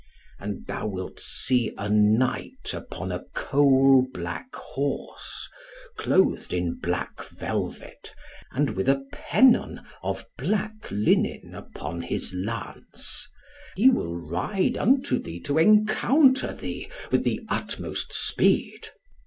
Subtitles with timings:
[0.39, 5.47] And thou wilt see a knight upon a coal black horse,
[5.95, 8.15] clothed in black velvet,
[8.51, 13.27] and with a pennon of black linen upon his lance,
[13.75, 18.87] and he will ride unto thee to encounter thee, with the utmost speed.